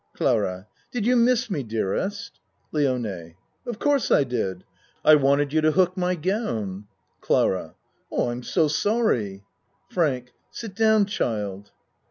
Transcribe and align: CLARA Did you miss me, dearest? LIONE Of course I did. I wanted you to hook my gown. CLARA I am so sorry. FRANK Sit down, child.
CLARA 0.15 0.65
Did 0.91 1.05
you 1.05 1.15
miss 1.15 1.51
me, 1.51 1.61
dearest? 1.61 2.39
LIONE 2.71 3.35
Of 3.67 3.77
course 3.77 4.09
I 4.09 4.23
did. 4.23 4.63
I 5.05 5.13
wanted 5.13 5.53
you 5.53 5.61
to 5.61 5.73
hook 5.73 5.95
my 5.95 6.15
gown. 6.15 6.87
CLARA 7.19 7.75
I 8.11 8.31
am 8.31 8.41
so 8.41 8.67
sorry. 8.67 9.43
FRANK 9.91 10.31
Sit 10.49 10.73
down, 10.73 11.05
child. 11.05 11.69